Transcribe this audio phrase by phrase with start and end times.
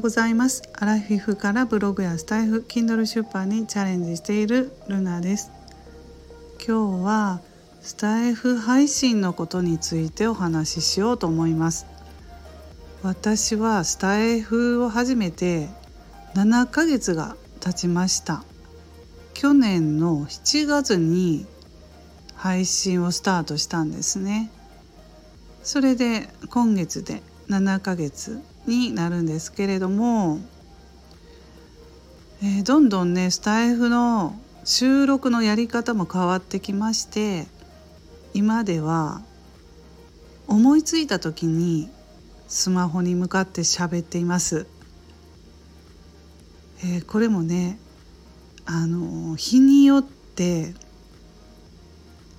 [0.00, 0.62] うございます。
[0.72, 5.50] アラフィフからブログやスタイフ Kindle 出版にチャレンジしているルナです。
[6.66, 7.40] 今日は
[7.82, 11.84] スタイフ配信のことについてお話ししようと思います。
[13.02, 15.68] 私はスタイフを始めて
[16.34, 18.42] 7ヶ月が経ちました。
[19.34, 21.44] 去年の7月に
[22.36, 24.50] 配信をスタートしたんですね。
[25.62, 30.40] それで今月で7ヶ月になるんですけれども、
[32.42, 37.46] えー、どんどんねスタイフの収録のやり方も変わってきまして
[38.34, 39.22] 今では
[40.46, 41.88] 思いついた時に
[42.48, 44.66] スマホに向かって喋っています。
[46.82, 47.78] えー、これもね
[48.64, 50.74] あの日によって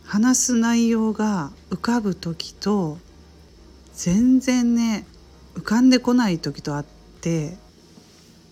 [0.04, 2.98] 話す内容が浮かぶ時と
[3.94, 5.06] 全然ね
[5.56, 6.86] 浮かんでこない時とあっ
[7.22, 7.58] て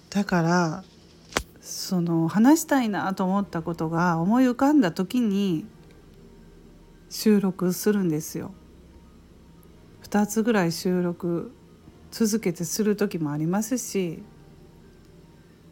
[0.10, 0.84] だから
[1.62, 5.66] その話したいなと思ったことが思い浮かんだ時に
[7.10, 8.52] 収録するんですよ。
[10.04, 11.52] 2つぐらい収録
[12.12, 14.24] 続けてする時もありますし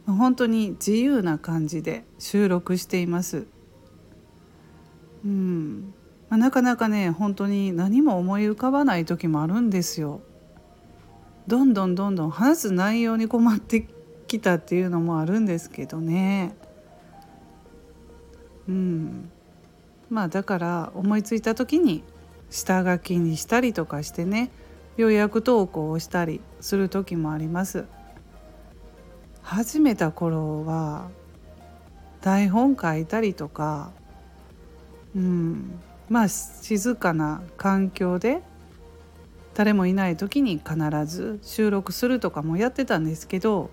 [0.05, 3.47] 本当に自由な感じで収録しています。
[5.25, 5.93] うん
[6.29, 10.21] まあ、なかなかね本当に何も思い浮かばない時もあるんですよ。
[11.47, 13.87] どんどんどんどん話す内容に困って
[14.27, 16.55] きたっていうのもあるんですけどね。
[18.67, 19.31] うん
[20.09, 22.03] まあだから思いついた時に
[22.49, 24.51] 下書きにしたりとかしてね
[24.97, 27.85] 予約投稿をしたりする時もあります。
[29.41, 31.09] 始めた頃は
[32.19, 33.91] 台本書いたりとか
[35.15, 38.41] うんまあ静かな環境で
[39.57, 40.75] 誰もいない時に必
[41.07, 43.71] ず収録するとかもやってたんですけど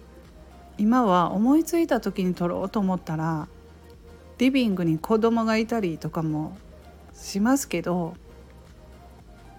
[0.78, 3.48] 今は思いついた時に撮ろうと思ったら
[4.38, 6.56] リビングに子供がいたりとかも
[7.12, 8.14] しますけど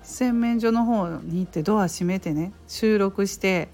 [0.02, 3.70] 洗面所の方に行ってドア閉めてね収録して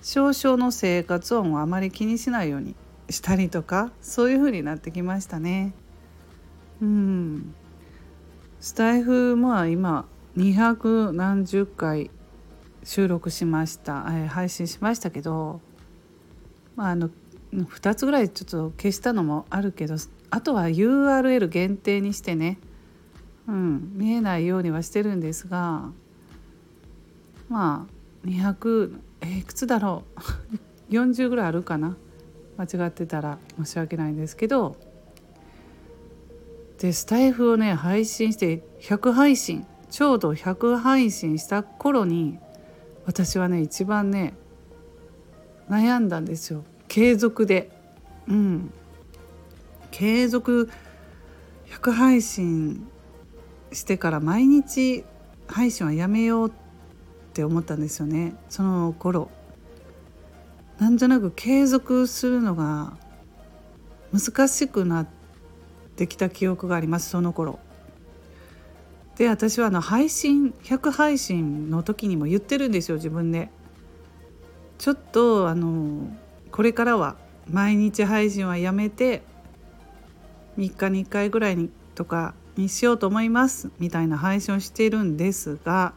[0.00, 2.76] 少々の生活音をあまり気にしないように
[3.08, 5.74] したりとかそういう風になってきましたね。
[6.80, 7.52] うん
[8.60, 12.10] スタイフも今200何十回
[12.84, 15.60] 収録しました、えー、配信しましたけど、
[16.76, 17.10] まあ、あの
[17.52, 19.96] 2つぐらいちょっと消したのもあるけど
[20.30, 22.58] あとは URL 限定にしてね、
[23.48, 25.90] うん、見えないようにはしてるんですが
[27.48, 27.86] ま
[28.24, 30.20] あ200えー、いくつだろう。
[30.92, 31.96] 40ぐらいあるかな。
[32.56, 34.76] 間違ってたら申し訳ないんですけど。
[36.78, 42.38] でスタイフをね配信して100配信ちょうど100配信した頃に
[43.06, 44.34] 私はね一番ね
[45.70, 46.64] 悩んだんですよ。
[46.88, 47.70] 継続で。
[48.26, 48.72] うん。
[49.92, 50.68] 継続
[51.68, 52.88] 100配信
[53.72, 55.04] してから毎日
[55.46, 56.52] 配信はやめようっ
[57.32, 58.34] て思ったんですよね。
[58.48, 59.30] その頃。
[60.80, 62.96] なんとなく継続するのが
[64.12, 65.06] 難しくなっ
[65.94, 67.60] てきた記憶がありますその頃。
[69.20, 73.50] で私はあの配信100配信の時にも言ってるんですよ自分で。
[74.78, 76.08] ちょっとあの
[76.50, 77.16] これからは
[77.46, 79.20] 毎日配信はやめて
[80.56, 85.92] 3日に1回ぐらいにとかにしようと思いますみたいな配信をしてるんですが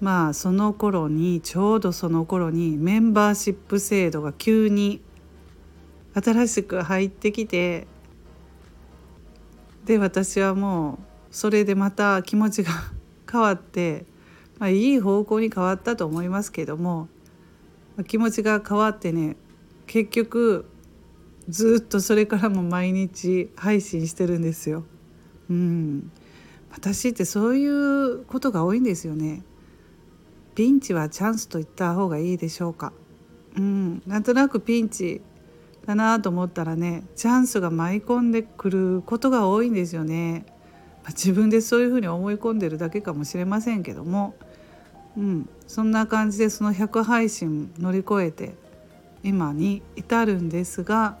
[0.00, 5.02] まあその頃にちょうどその頃にメンバーシップ制度が急に
[6.14, 7.88] 新しく入ってきて
[9.84, 12.72] で私はもうそれでまた気持ちが
[13.30, 14.06] 変わって、
[14.58, 17.08] まあ、いい方向に変わったと思いますけども
[18.06, 19.36] 気持ちが変わってね
[19.86, 20.64] 結局
[21.48, 24.84] ずっとそれからも毎日配信してるんですよ。
[25.48, 26.12] うん、
[26.70, 29.42] 私ってそういうことが多いんですよね。
[30.54, 32.92] ピンチはチャンスと言った方がいいでしょうか。
[33.56, 35.22] うん、なんとなくピンチ
[35.86, 40.44] だなと思ったらねチャンスが舞い込んでくることが多いんですよね。
[41.10, 44.34] 自分でそういうふうに思い込んでるだけかもしれませんけども、
[45.16, 48.54] うん、そんな感じでその100配信乗り越えて
[49.22, 51.18] 今に至るんですが、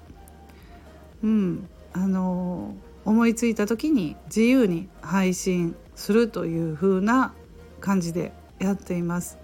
[1.22, 2.74] うん、あの
[3.04, 7.32] 思いついた時に自由に配信するという風な
[7.80, 9.38] 感じでやっています。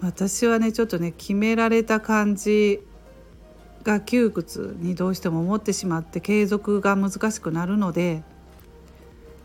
[0.00, 2.80] 私はねちょっとね決められた感じ
[3.84, 8.24] が窮屈にどうしても思ってしまって継続が難しくなるので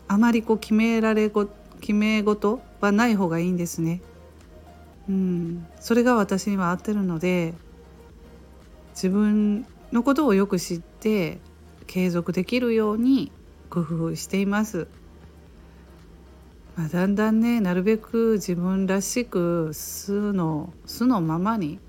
[0.08, 1.46] あまりこう決められご
[1.80, 4.00] 決め事はない方がいいんですね。
[5.08, 7.54] うん、それが私には合ってるので
[8.90, 11.38] 自分のことをよく知って
[11.86, 13.32] 継続できるように
[13.70, 14.88] 工夫しています。
[16.76, 21.80] まあ、だんだんねなるべく自分らしく素の素のままに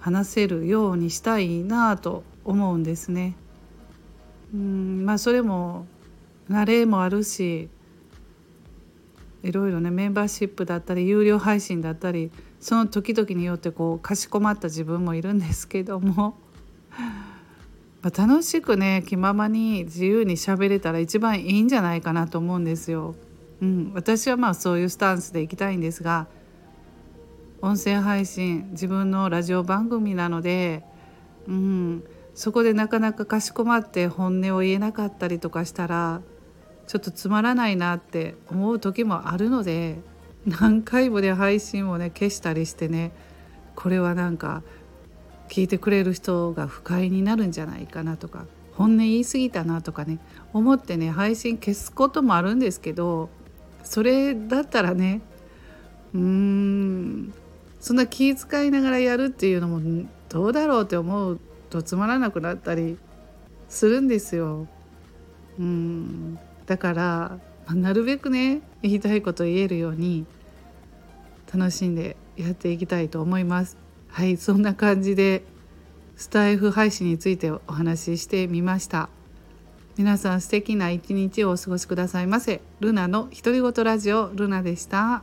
[0.00, 3.36] 話せるようにしたいなと思うんですね。
[4.54, 5.86] うんまあそれも
[6.50, 7.68] 慣れもあるし
[9.42, 12.30] いろいろねメンバーシップだったり有料配信だったり
[12.60, 16.36] その時々によってこうかしこまった自分もいるんですけども、
[18.02, 23.14] まあ、楽しくね気ままに自由に喋れたら一番いいんじゃないかなと思うんですよ。
[23.62, 26.28] うん、私はまあそういうスタンスでいきたいんですが
[27.60, 30.84] 音声配信自分のラジオ番組なので、
[31.48, 32.04] うん、
[32.34, 36.20] そこでなかなかかしこまって本音を言えなかったりとかしたら
[36.88, 39.98] ちょっとつまらないなって思う時もあるので
[40.46, 43.12] 何回もね配信をね消したりしてね
[43.74, 44.62] これはなんか
[45.48, 50.18] 聞いてくれる人が不快になるんじゃないかなとか本音言い過ぎたなとかね
[50.54, 53.28] 思ってね配信消すこともあるんですけど
[53.84, 55.20] それだったらね
[56.14, 57.34] うーん
[57.80, 61.38] そんな気遣いながらやるっていうのもどうだろうって思う
[61.68, 62.96] とつまらなくなったり
[63.68, 64.66] するんですよ。
[65.58, 66.38] うん
[66.68, 70.26] だから、まなるべくね言いたいこと言えるように
[71.52, 73.78] 楽しんでやっていきたいと思います。
[74.08, 75.42] はいそんな感じで
[76.16, 79.08] スタイフ配信についてお話ししてみました。
[79.96, 82.60] 皆さん素敵な一日をお過ごしくださいませ。
[82.80, 85.22] ルナの独り言ラジオルナでした。